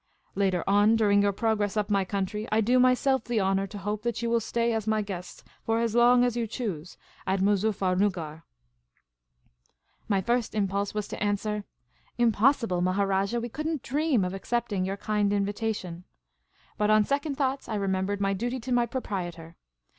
[0.33, 4.01] Later on, during your pro gress up country, I do myself the honour to hope
[4.01, 7.53] that you will stay as my guests for as long as you choose at Moo
[7.53, 8.41] zufFernuggar."
[10.07, 11.65] The Magnificent Maharajah 239 My first impulse was to answer:"
[12.17, 16.05] Impossible, Maharajah; we could n't dream of accepting your kind invitation."
[16.79, 19.55] But on second thoughts, I remembered my duty to my proprietor.